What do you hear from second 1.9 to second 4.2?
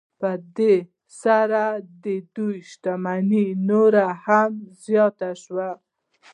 د دوی شتمنۍ نورې